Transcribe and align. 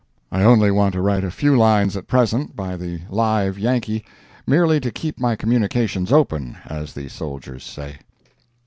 I 0.31 0.41
only 0.43 0.71
want 0.71 0.93
to 0.93 1.01
write 1.03 1.23
a 1.23 1.29
few 1.29 1.55
lines 1.55 1.95
at 1.95 2.07
present 2.07 2.55
by 2.55 2.75
the 2.75 3.01
Live 3.11 3.59
Yankee, 3.59 4.03
merely 4.47 4.79
to 4.79 4.89
keep 4.89 5.19
my 5.19 5.35
communications 5.35 6.11
open, 6.11 6.57
as 6.65 6.93
the 6.93 7.07
soldiers 7.07 7.63
say. 7.63 7.99